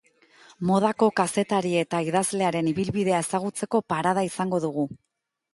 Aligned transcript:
Modako 0.69 1.09
kazetari 1.19 1.73
eta 1.83 2.01
idazlearen 2.09 2.71
ibilbidea 2.73 3.23
ezagutzeko 3.27 3.83
parada 3.95 4.25
izango 4.31 4.65
dugu. 4.69 4.91